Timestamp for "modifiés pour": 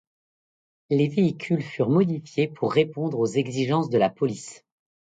1.91-2.73